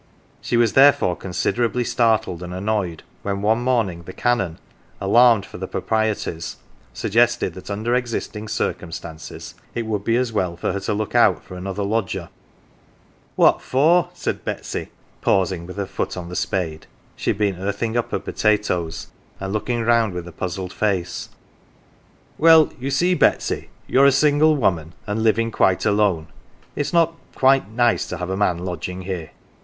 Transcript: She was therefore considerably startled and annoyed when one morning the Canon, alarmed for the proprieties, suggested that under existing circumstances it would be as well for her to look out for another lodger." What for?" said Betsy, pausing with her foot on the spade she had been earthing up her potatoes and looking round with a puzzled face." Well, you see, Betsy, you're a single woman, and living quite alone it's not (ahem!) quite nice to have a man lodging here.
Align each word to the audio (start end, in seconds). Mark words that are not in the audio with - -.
She 0.41 0.57
was 0.57 0.73
therefore 0.73 1.15
considerably 1.15 1.83
startled 1.83 2.41
and 2.41 2.55
annoyed 2.55 3.03
when 3.21 3.43
one 3.43 3.59
morning 3.63 4.01
the 4.01 4.13
Canon, 4.13 4.57
alarmed 4.99 5.45
for 5.45 5.59
the 5.59 5.67
proprieties, 5.67 6.57
suggested 6.91 7.53
that 7.53 7.69
under 7.69 7.93
existing 7.93 8.47
circumstances 8.47 9.53
it 9.75 9.85
would 9.85 10.03
be 10.03 10.15
as 10.15 10.33
well 10.33 10.57
for 10.57 10.73
her 10.73 10.79
to 10.79 10.95
look 10.95 11.13
out 11.13 11.43
for 11.43 11.53
another 11.53 11.83
lodger." 11.83 12.29
What 13.35 13.61
for?" 13.61 14.09
said 14.15 14.43
Betsy, 14.43 14.89
pausing 15.21 15.67
with 15.67 15.77
her 15.77 15.85
foot 15.85 16.17
on 16.17 16.29
the 16.29 16.35
spade 16.35 16.87
she 17.15 17.29
had 17.29 17.37
been 17.37 17.57
earthing 17.59 17.95
up 17.95 18.09
her 18.09 18.17
potatoes 18.17 19.05
and 19.39 19.53
looking 19.53 19.81
round 19.83 20.15
with 20.15 20.27
a 20.27 20.31
puzzled 20.31 20.73
face." 20.73 21.29
Well, 22.39 22.73
you 22.79 22.89
see, 22.89 23.13
Betsy, 23.13 23.69
you're 23.85 24.07
a 24.07 24.11
single 24.11 24.55
woman, 24.55 24.93
and 25.05 25.21
living 25.21 25.51
quite 25.51 25.85
alone 25.85 26.25
it's 26.75 26.91
not 26.91 27.09
(ahem!) 27.09 27.17
quite 27.35 27.69
nice 27.69 28.07
to 28.07 28.17
have 28.17 28.31
a 28.31 28.35
man 28.35 28.57
lodging 28.65 29.03
here. 29.03 29.29